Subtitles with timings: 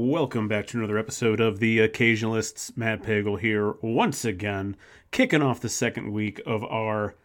[0.00, 2.76] Welcome back to another episode of The Occasionalists.
[2.76, 4.76] Matt Pagel here, once again,
[5.10, 7.16] kicking off the second week of our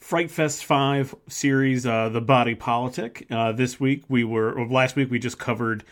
[0.00, 3.24] Fright Fest 5 series, uh, The Body Politic.
[3.30, 5.84] Uh, this week we were, or last week we just covered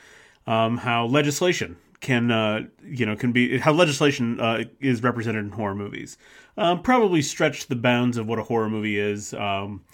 [0.48, 5.52] um, how legislation can, uh, you know, can be, how legislation uh, is represented in
[5.52, 6.18] horror movies.
[6.56, 9.32] Um, probably stretched the bounds of what a horror movie is.
[9.32, 9.84] Um,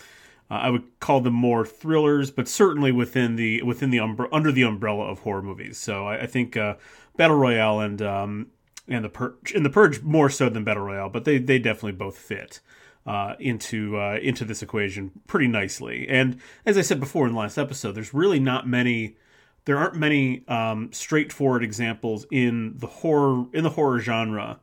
[0.53, 4.53] uh, I would call them more thrillers, but certainly within the within the umbre- under
[4.53, 5.79] the umbrella of horror movies.
[5.79, 6.75] So I, I think uh,
[7.17, 8.46] Battle Royale and um,
[8.86, 11.93] and the Purge and the Purge more so than Battle Royale, but they they definitely
[11.93, 12.61] both fit
[13.07, 16.07] uh, into uh, into this equation pretty nicely.
[16.07, 19.16] And as I said before in the last episode, there's really not many.
[19.64, 24.61] There aren't many um, straightforward examples in the horror in the horror genre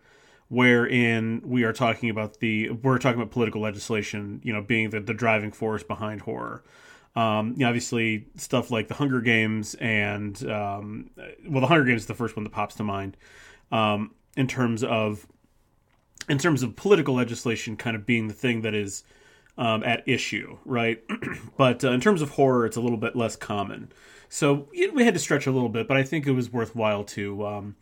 [0.50, 5.00] wherein we are talking about the we're talking about political legislation, you know, being the,
[5.00, 6.64] the driving force behind horror.
[7.16, 11.10] Um, you know, obviously, stuff like the Hunger Games and um,
[11.48, 13.18] well, the Hunger Games is the first one that pops to mind
[13.72, 15.26] um, in terms of
[16.28, 19.04] in terms of political legislation, kind of being the thing that is
[19.58, 21.04] um, at issue, right?
[21.58, 23.92] but uh, in terms of horror, it's a little bit less common.
[24.30, 27.46] So we had to stretch a little bit, but I think it was worthwhile to
[27.48, 27.76] um,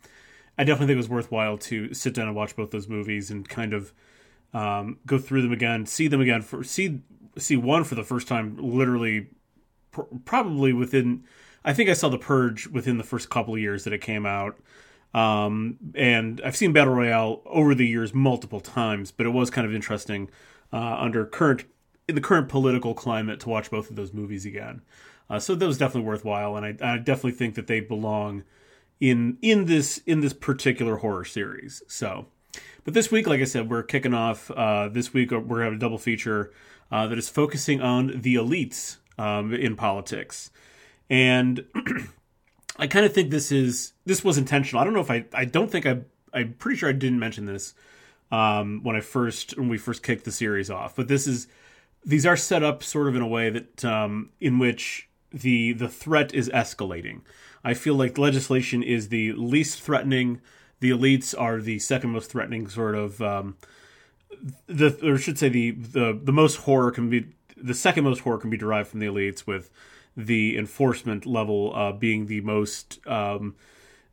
[0.58, 3.48] I definitely think it was worthwhile to sit down and watch both those movies and
[3.48, 3.92] kind of
[4.52, 7.00] um, go through them again, see them again for see
[7.36, 9.28] see one for the first time, literally
[9.92, 11.24] pr- probably within.
[11.64, 14.26] I think I saw The Purge within the first couple of years that it came
[14.26, 14.58] out.
[15.14, 19.66] Um, and I've seen Battle Royale over the years multiple times, but it was kind
[19.66, 20.30] of interesting
[20.72, 21.64] uh, under current
[22.08, 24.82] in the current political climate to watch both of those movies again.
[25.30, 28.44] Uh, so that was definitely worthwhile, and I, I definitely think that they belong
[29.00, 31.82] in in this in this particular horror series.
[31.86, 32.26] So,
[32.84, 34.50] but this week, like I said, we're kicking off.
[34.50, 36.52] Uh, this week uh, we're having a double feature
[36.90, 40.50] uh, that is focusing on the elites um, in politics,
[41.08, 41.64] and
[42.78, 44.80] I kind of think this is this was intentional.
[44.80, 46.00] I don't know if I I don't think I
[46.32, 47.74] I'm pretty sure I didn't mention this
[48.30, 51.48] um, when I first when we first kicked the series off, but this is
[52.04, 55.88] these are set up sort of in a way that um, in which the the
[55.88, 57.20] threat is escalating.
[57.64, 60.40] I feel like legislation is the least threatening.
[60.80, 63.20] The elites are the second most threatening sort of.
[63.20, 63.56] Um,
[64.66, 67.26] the or I should say the the the most horror can be
[67.56, 69.70] the second most horror can be derived from the elites with
[70.16, 73.56] the enforcement level uh, being the most um,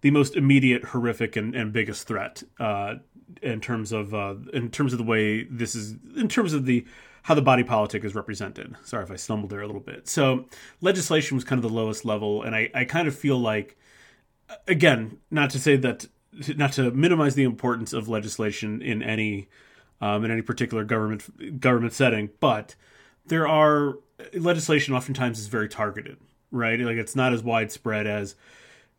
[0.01, 2.95] the most immediate horrific and, and biggest threat uh,
[3.41, 6.85] in terms of uh, in terms of the way this is in terms of the
[7.25, 8.75] how the body politic is represented.
[8.83, 10.07] Sorry if I stumbled there a little bit.
[10.07, 10.45] So
[10.79, 13.75] legislation was kind of the lowest level, and I, I kind of feel like,
[14.67, 16.05] again, not to say that,
[16.55, 19.47] not to minimize the importance of legislation in any
[20.01, 22.75] um, in any particular government government setting, but
[23.25, 23.97] there are
[24.35, 26.17] legislation oftentimes is very targeted,
[26.51, 26.79] right?
[26.79, 28.35] Like it's not as widespread as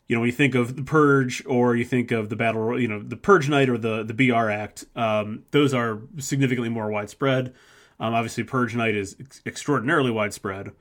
[0.08, 2.88] you know when you think of the purge or you think of the battle you
[2.88, 7.52] know the purge night or the the br act um, those are significantly more widespread
[7.98, 10.72] um, obviously, Purge Night is ex- extraordinarily widespread,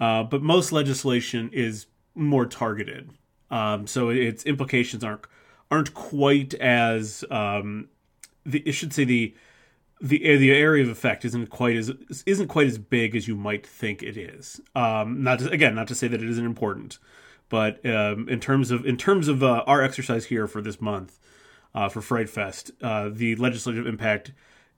[0.00, 3.10] uh, but most legislation is more targeted.
[3.50, 5.26] Um, so its implications aren't
[5.70, 7.88] aren't quite as um,
[8.44, 9.34] the, it should say the
[10.00, 11.92] the the area of effect isn't quite as
[12.26, 14.60] isn't quite as big as you might think it is.
[14.74, 16.98] Um, not to, again, not to say that it isn't important,
[17.48, 21.18] but um, in terms of in terms of uh, our exercise here for this month
[21.74, 24.32] uh, for Fright Fest, uh, the legislative impact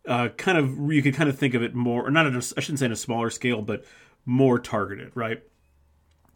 [0.07, 2.79] uh, kind of you could kind of think of it more, or not I shouldn't
[2.79, 3.85] say in a smaller scale, but
[4.25, 5.43] more targeted, right?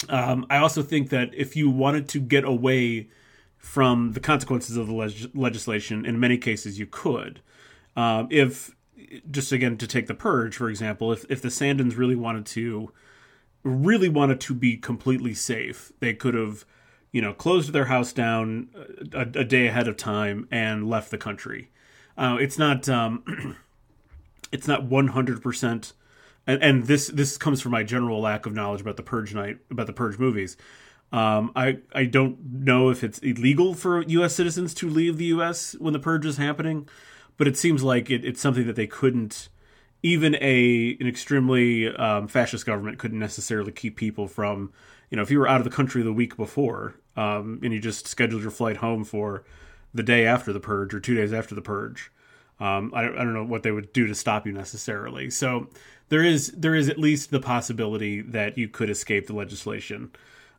[0.08, 3.08] Um, I also think that if you wanted to get away
[3.64, 7.40] from the consequences of the leg- legislation, in many cases you could.
[7.96, 8.74] Um, if
[9.30, 12.92] just again to take the purge for example, if if the Sandins really wanted to
[13.62, 16.64] really wanted to be completely safe, they could have
[17.12, 18.68] you know closed their house down
[19.12, 21.70] a, a day ahead of time and left the country.
[22.16, 23.56] Uh, it's not um,
[24.52, 25.92] it's not one hundred percent.
[26.46, 29.86] And this this comes from my general lack of knowledge about the Purge night about
[29.86, 30.56] the Purge movies.
[31.12, 34.34] Um, I I don't know if it's illegal for U.S.
[34.34, 35.76] citizens to leave the U.S.
[35.78, 36.88] when the purge is happening,
[37.36, 39.48] but it seems like it, it's something that they couldn't.
[40.02, 44.72] Even a an extremely um, fascist government couldn't necessarily keep people from.
[45.08, 47.78] You know, if you were out of the country the week before um, and you
[47.78, 49.44] just scheduled your flight home for
[49.94, 52.10] the day after the purge or two days after the purge.
[52.60, 55.30] Um, I, don't, I don't know what they would do to stop you necessarily.
[55.30, 55.68] So
[56.08, 60.10] there is there is at least the possibility that you could escape the legislation.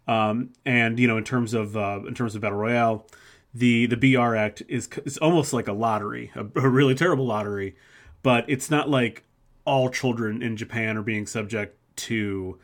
[0.07, 3.07] Um, and you know, in terms of uh, in terms of battle royale,
[3.53, 7.75] the the BR Act is is almost like a lottery, a, a really terrible lottery,
[8.23, 9.23] but it's not like
[9.65, 12.59] all children in Japan are being subject to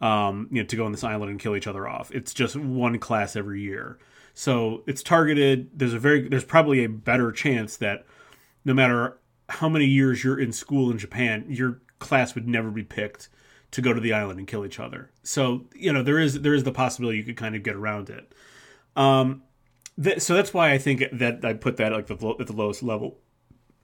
[0.00, 2.10] um, you know, to go on this island and kill each other off.
[2.12, 3.98] It's just one class every year.
[4.38, 5.70] So it's targeted.
[5.72, 8.04] There's a very there's probably a better chance that
[8.66, 9.16] no matter
[9.48, 13.30] how many years you're in school in Japan, your class would never be picked
[13.70, 15.10] to go to the island and kill each other.
[15.22, 18.10] So you know there is there is the possibility you could kind of get around
[18.10, 18.34] it.
[18.94, 19.42] Um,
[20.00, 22.82] th- so that's why I think that I put that like the, at the lowest
[22.82, 23.16] level,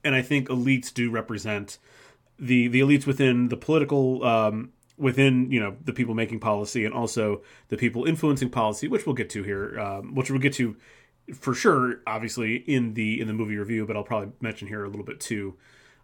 [0.03, 1.79] and I think elites do represent
[2.37, 6.93] the the elites within the political um, within you know the people making policy and
[6.93, 10.75] also the people influencing policy, which we'll get to here, um, which we'll get to
[11.33, 14.89] for sure, obviously in the in the movie review, but I'll probably mention here a
[14.89, 15.55] little bit too.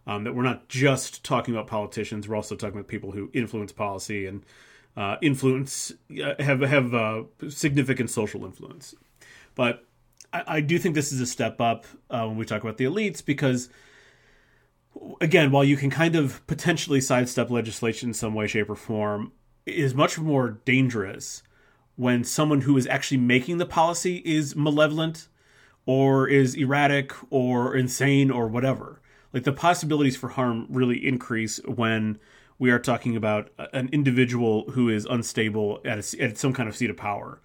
[0.06, 3.70] Um, that we're not just talking about politicians; we're also talking about people who influence
[3.70, 4.44] policy and
[4.96, 5.92] uh, influence
[6.22, 8.94] uh, have have uh, significant social influence.
[9.54, 9.84] But
[10.32, 12.84] I, I, do think this is a step up uh, when we talk about the
[12.84, 13.68] elites because
[15.20, 19.32] again, while you can kind of potentially sidestep legislation in some way, shape, or form,
[19.66, 21.42] is much more dangerous
[21.96, 25.28] when someone who is actually making the policy is malevolent
[25.86, 29.00] or is erratic or insane or whatever.
[29.32, 32.18] Like the possibilities for harm really increase when
[32.58, 36.76] we are talking about an individual who is unstable at, a, at some kind of
[36.76, 37.40] seat of power.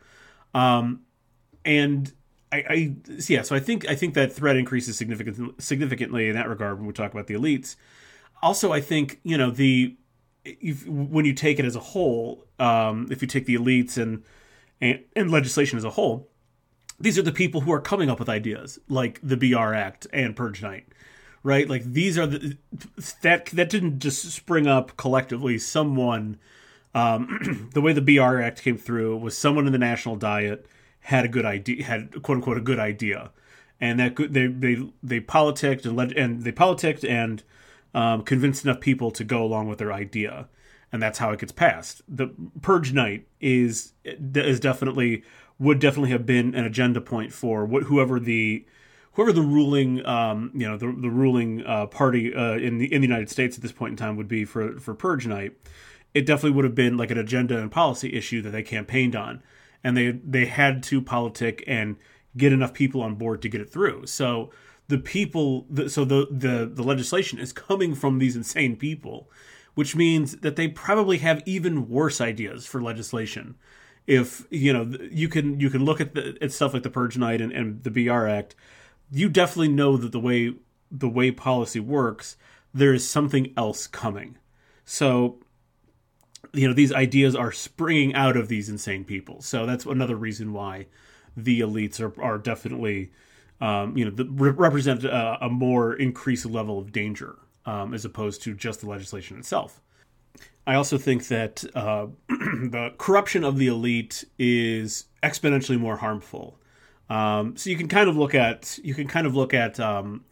[0.54, 1.02] Um,
[1.64, 2.14] and
[2.52, 2.96] I, I
[3.28, 6.88] yeah, so I think I think that threat increases significantly significantly in that regard when
[6.88, 7.76] we talk about the elites.
[8.42, 9.96] Also, I think you know the
[10.44, 14.24] if, when you take it as a whole, um, if you take the elites and,
[14.80, 16.30] and and legislation as a whole,
[17.00, 20.36] these are the people who are coming up with ideas like the BR Act and
[20.36, 20.88] Purge Night,
[21.44, 21.68] right?
[21.68, 22.58] Like these are the
[23.22, 25.58] that that didn't just spring up collectively.
[25.58, 26.38] Someone,
[26.94, 30.68] um, the way the BR Act came through was someone in the national diet
[31.06, 33.32] had a good idea, had quote unquote a good idea,
[33.80, 37.44] and that good, they they they politicked and led, and they politicked and
[37.94, 40.48] um, convinced enough people to go along with their idea,
[40.92, 42.02] and that's how it gets passed.
[42.08, 45.24] The Purge Night is is definitely
[45.60, 48.66] would definitely have been an agenda point for what whoever the
[49.14, 53.02] whoever the ruling um, you know the, the ruling uh, party uh, in the in
[53.02, 55.54] the United States at this point in time would be for for Purge Night.
[56.16, 59.44] It definitely would have been like an agenda and policy issue that they campaigned on
[59.86, 61.96] and they they had to politic and
[62.36, 64.08] get enough people on board to get it through.
[64.08, 64.50] So
[64.88, 69.30] the people, the, so the, the the legislation is coming from these insane people,
[69.76, 73.56] which means that they probably have even worse ideas for legislation.
[74.08, 77.16] If you know, you can you can look at the at stuff like the Purge
[77.16, 78.56] Night and, and the BR Act,
[79.12, 80.56] you definitely know that the way
[80.90, 82.38] the way policy works,
[82.74, 84.40] there is something else coming.
[84.84, 85.40] So
[86.56, 89.42] you know these ideas are springing out of these insane people.
[89.42, 90.88] So that's another reason why
[91.38, 93.12] the elites are, are definitely
[93.62, 97.36] um, you know the, represent a, a, more increased level of danger
[97.66, 99.82] um, as opposed to just the legislation itself.
[100.68, 106.60] I also think that uh, the corruption of the elite is exponentially more harmful.
[107.10, 110.26] Um, so you can kind of look at you can kind of look at um,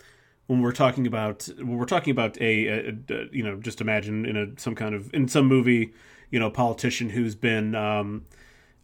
[0.48, 4.26] when we're talking about when we're talking about a, a, a, you know just imagine
[4.26, 5.94] in a some kind of in some movie
[6.32, 8.26] you know politician who's been um,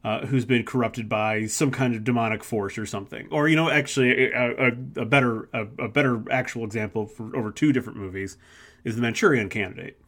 [0.03, 3.27] uh, who's been corrupted by some kind of demonic force or something.
[3.31, 7.99] Or you know actually a, a better a, better actual example for over two different
[7.99, 8.37] movies
[8.83, 9.99] is the Manchurian Candidate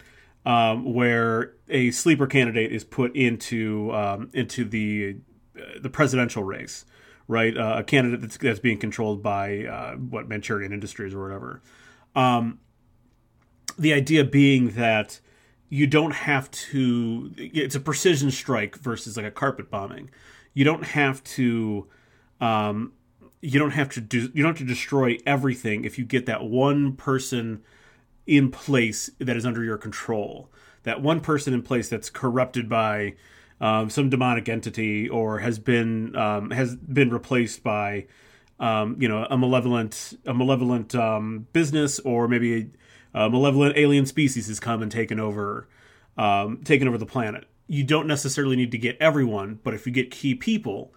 [0.45, 5.18] um, where a sleeper candidate is put into um, into the
[5.59, 6.86] uh, the presidential race
[7.31, 7.57] right?
[7.57, 11.62] Uh, a candidate that's, that's being controlled by uh, what Manchurian Industries or whatever.
[12.13, 12.60] Um,
[13.79, 15.22] the idea being that
[15.70, 17.32] you don't have to.
[17.38, 20.10] It's a precision strike versus like a carpet bombing.
[20.53, 21.88] You don't have to.
[22.41, 22.91] Um,
[23.39, 24.29] you don't have to do.
[24.34, 27.63] You don't have to destroy everything if you get that one person
[28.27, 30.51] in place that is under your control.
[30.84, 33.13] That one person in place that's corrupted by
[33.62, 38.08] um, some demonic entity or has been um, has been replaced by
[38.60, 42.72] um, you know a malevolent a malevolent um, business or maybe
[43.13, 45.70] a, a, malevolent alien species has come and taken over
[46.18, 47.46] um, taken over the planet.
[47.68, 50.94] You don't necessarily need to get everyone, but if you get key people,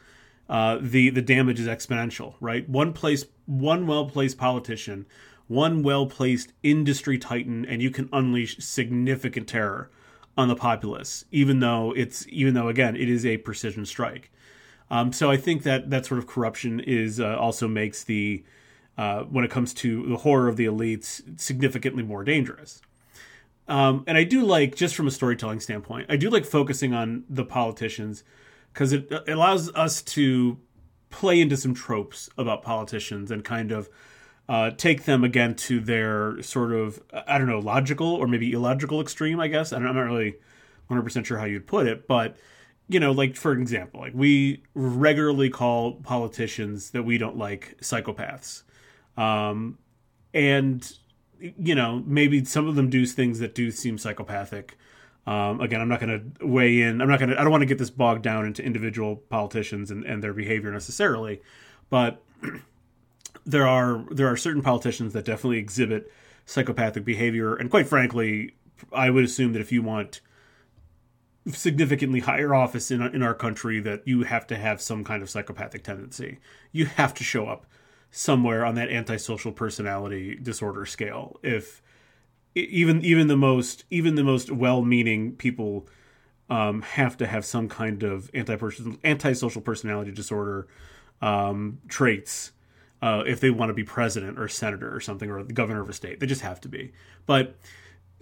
[0.48, 2.34] uh, the the damage is exponential.
[2.40, 5.04] Right, one place, one well placed politician,
[5.48, 9.90] one well placed industry titan, and you can unleash significant terror
[10.36, 14.30] on the populace, even though it's even though again it is a precision strike.
[14.90, 18.44] Um, so I think that that sort of corruption is uh, also makes the
[18.98, 22.80] uh, when it comes to the horror of the elites significantly more dangerous.
[23.66, 27.24] Um, and I do like just from a storytelling standpoint, I do like focusing on
[27.30, 28.22] the politicians
[28.72, 30.58] because it, it allows us to
[31.08, 33.88] play into some tropes about politicians and kind of
[34.48, 39.00] uh, take them again to their sort of I don't know logical or maybe illogical
[39.00, 39.40] extreme.
[39.40, 40.36] I guess I am not really
[40.90, 42.36] 100% sure how you'd put it, but
[42.88, 48.62] you know, like for example, like we regularly call politicians that we don't like psychopaths.
[49.16, 49.78] Um,
[50.34, 50.92] and
[51.40, 54.76] you know, maybe some of them do things that do seem psychopathic.
[55.26, 57.00] Um, again, I'm not going to weigh in.
[57.00, 57.40] I'm not going to.
[57.40, 60.70] I don't want to get this bogged down into individual politicians and, and their behavior
[60.70, 61.40] necessarily,
[61.88, 62.22] but
[63.44, 66.10] there are there are certain politicians that definitely exhibit
[66.46, 68.54] psychopathic behavior, and quite frankly,
[68.92, 70.20] I would assume that if you want
[71.50, 75.30] significantly higher office in in our country, that you have to have some kind of
[75.30, 76.38] psychopathic tendency.
[76.72, 77.66] You have to show up
[78.10, 81.38] somewhere on that antisocial personality disorder scale.
[81.42, 81.82] If
[82.54, 85.86] even even the most even the most well-meaning people
[86.48, 88.56] um, have to have some kind of anti
[89.04, 90.66] antisocial personality disorder
[91.20, 92.52] um, traits
[93.04, 95.90] uh, if they want to be president or senator or something or the governor of
[95.90, 96.20] a state.
[96.20, 96.92] They just have to be.
[97.26, 97.54] But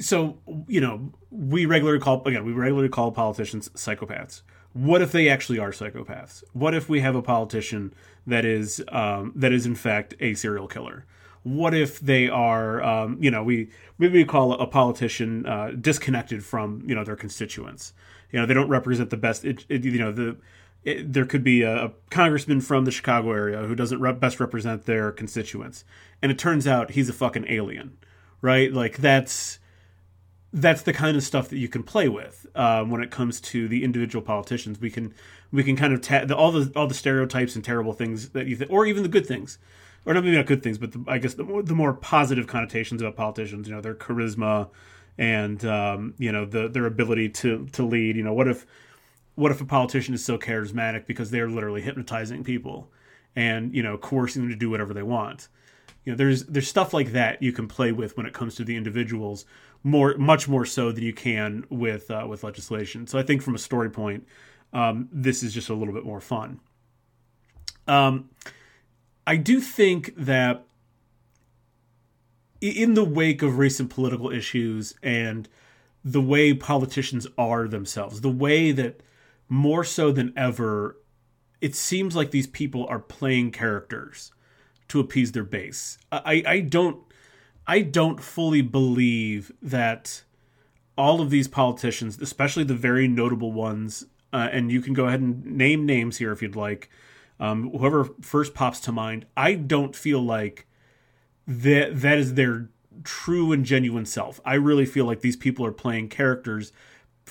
[0.01, 2.45] so you know, we regularly call again.
[2.45, 4.43] We regularly call politicians psychopaths.
[4.73, 6.43] What if they actually are psychopaths?
[6.53, 7.95] What if we have a politician
[8.27, 11.07] that is um, that is in fact a serial killer?
[11.45, 16.45] what if they are um, you know we maybe we call a politician uh, disconnected
[16.45, 17.93] from you know their constituents
[18.31, 20.37] you know they don't represent the best it, it, you know the
[20.85, 24.85] it, there could be a, a, congressman from the Chicago area who doesn't best represent
[24.85, 25.85] their constituents
[26.21, 27.97] and it turns out he's a fucking alien
[28.41, 29.59] right like that's
[30.55, 33.69] that's the kind of stuff that you can play with um, when it comes to
[33.69, 34.79] the individual politicians.
[34.79, 35.15] We can
[35.51, 38.47] we can kind of ta- the, all the all the stereotypes and terrible things that
[38.47, 39.57] you think, or even the good things
[40.05, 42.47] or not maybe not good things, but the, I guess the more, the more positive
[42.47, 44.69] connotations about politicians, you know, their charisma
[45.19, 48.17] and um, you know the, their ability to to lead.
[48.17, 48.67] You know, what if
[49.35, 52.91] what if a politician is so charismatic because they're literally hypnotizing people
[53.35, 55.49] and you know coercing them to do whatever they want?
[56.05, 58.65] You know, there's there's stuff like that you can play with when it comes to
[58.65, 59.45] the individuals
[59.85, 63.07] more much more so than you can with uh, with legislation.
[63.07, 64.27] So I think from a story point,
[64.73, 66.61] um, this is just a little bit more fun.
[67.87, 68.31] Um,
[69.27, 70.65] I do think that
[72.61, 75.49] in the wake of recent political issues and
[76.05, 79.01] the way politicians are themselves, the way that
[79.53, 80.97] more so than ever,
[81.61, 84.33] it seems like these people are playing characters
[84.89, 85.99] to appease their base.
[86.11, 87.03] I, I don't
[87.67, 90.23] I don't fully believe that
[90.97, 95.21] all of these politicians, especially the very notable ones, uh, and you can go ahead
[95.21, 96.89] and name names here if you'd like,
[97.39, 100.67] um, whoever first pops to mind, I don't feel like
[101.47, 102.71] that that is their
[103.05, 104.41] true and genuine self.
[104.47, 106.73] I really feel like these people are playing characters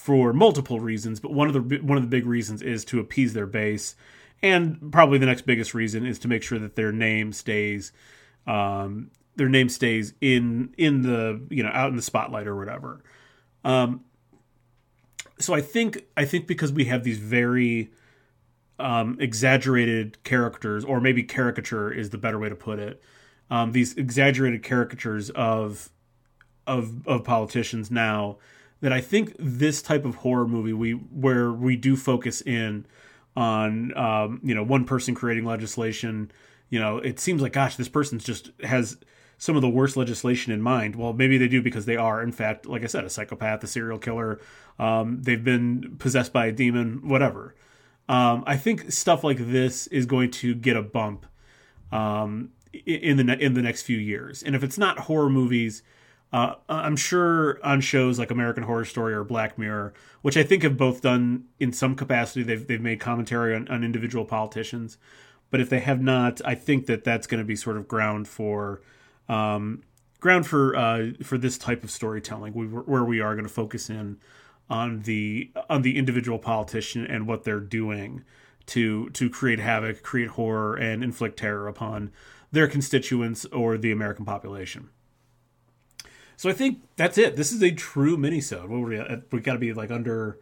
[0.02, 3.34] for multiple reasons, but one of the one of the big reasons is to appease
[3.34, 3.94] their base,
[4.42, 7.92] and probably the next biggest reason is to make sure that their name stays,
[8.48, 13.04] um, their name stays in in the you know out in the spotlight or whatever.
[13.64, 14.04] Um,
[15.38, 17.92] so I think I think because we have these very
[18.80, 23.04] um, exaggerated characters, or maybe caricature is the better way to put it.
[23.52, 25.92] Um, these exaggerated caricatures of
[26.66, 28.40] of of politicians now
[28.82, 32.86] that I think this type of horror movie we where we do focus in
[33.36, 36.32] on um, you know one person creating legislation.
[36.70, 38.98] You know, it seems like gosh, this person's just has
[39.38, 40.96] some of the worst legislation in mind.
[40.96, 43.68] Well, maybe they do because they are, in fact, like I said, a psychopath, a
[43.68, 44.40] serial killer.
[44.78, 47.56] Um, they've been possessed by a demon, whatever.
[48.08, 51.26] Um, I think stuff like this is going to get a bump
[51.92, 52.52] um,
[52.86, 54.44] in the in the next few years.
[54.44, 55.82] And if it's not horror movies,
[56.34, 60.64] uh, I'm sure on shows like American Horror Story or Black Mirror, which I think
[60.64, 64.98] have both done in some capacity, they've they've made commentary on, on individual politicians.
[65.50, 68.30] But if they have not, I think that that's going to be sort of ground
[68.30, 68.82] for
[69.28, 69.84] um,
[70.22, 74.18] ground for uh, for this type of storytelling, where we are going to focus in
[74.70, 78.24] on the on the individual politician and what they're doing
[78.68, 82.10] to to create havoc, create horror, and inflict terror upon
[82.54, 84.90] their constituents or the American population.
[86.38, 87.36] So I think that's it.
[87.36, 88.68] This is a true minisode.
[88.68, 90.40] We we got to be like under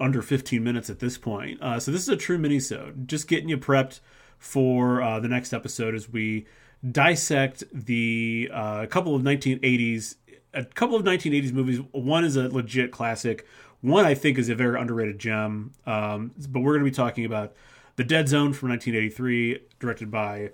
[0.00, 1.60] under 15 minutes at this point.
[1.60, 3.06] Uh, so this is a true minisode.
[3.06, 4.00] Just getting you prepped
[4.38, 6.46] for uh, the next episode as we
[6.90, 10.16] dissect the uh, couple of 1980s
[10.54, 11.80] a couple of 1980s movies.
[11.92, 13.46] One is a legit classic.
[13.80, 15.72] One I think is a very underrated gem.
[15.86, 17.54] Um, but we're going to be talking about
[17.96, 20.50] The Dead Zone from 1983, directed by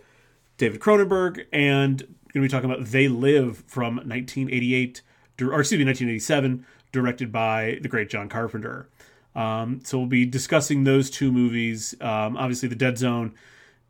[0.56, 5.02] David Cronenberg, and going to be talking about They Live from 1988,
[5.42, 8.88] or excuse me, 1987, directed by the great John Carpenter.
[9.34, 11.94] Um, so we'll be discussing those two movies.
[12.00, 13.34] Um, obviously, The Dead Zone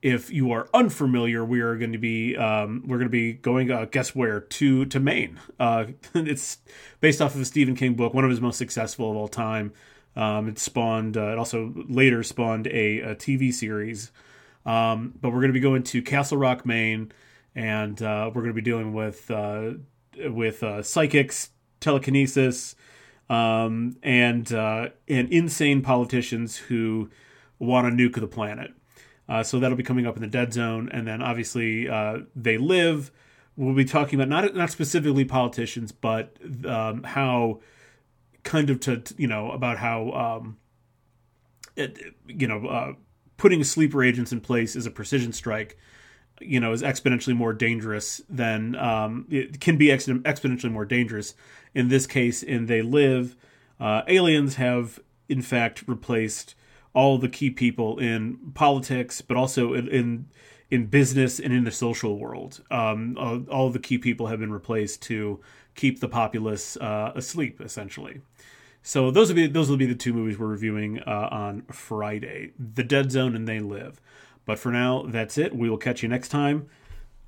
[0.00, 3.70] if you are unfamiliar, we are going to be um, we're going to be going
[3.70, 5.40] uh, guess where to to Maine.
[5.58, 6.58] Uh, it's
[7.00, 9.72] based off of a Stephen King book, one of his most successful of all time.
[10.14, 11.16] Um, it spawned.
[11.16, 14.10] Uh, it also later spawned a, a TV series.
[14.66, 17.12] Um, but we're going to be going to Castle Rock, Maine,
[17.54, 19.72] and uh, we're going to be dealing with uh,
[20.28, 21.50] with uh, psychics,
[21.80, 22.74] telekinesis,
[23.28, 27.10] um, and and insane politicians who
[27.58, 28.72] want to nuke the planet.
[29.28, 32.56] Uh, so that'll be coming up in the Dead Zone, and then obviously uh, they
[32.56, 33.10] live.
[33.56, 37.60] We'll be talking about not not specifically politicians, but um, how
[38.42, 40.56] kind of to you know about how um,
[41.76, 42.92] it, you know uh,
[43.36, 45.76] putting sleeper agents in place is a precision strike.
[46.40, 51.34] You know, is exponentially more dangerous than um, it can be ex- exponentially more dangerous.
[51.74, 53.36] In this case, in They Live,
[53.80, 56.54] uh, aliens have in fact replaced
[56.94, 60.26] all the key people in politics, but also in in,
[60.70, 62.62] in business and in the social world.
[62.70, 65.40] Um, all, all, the key people have been replaced to
[65.74, 68.20] keep the populace uh, asleep, essentially.
[68.82, 72.52] So those will be those will be the two movies we're reviewing uh, on Friday:
[72.58, 74.00] The Dead Zone and They Live.
[74.48, 75.54] But for now, that's it.
[75.54, 76.70] We will catch you next time.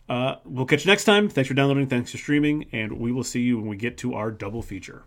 [0.08, 1.28] Uh, we'll catch you next time.
[1.28, 1.86] Thanks for downloading.
[1.86, 5.04] Thanks for streaming, and we will see you when we get to our double feature.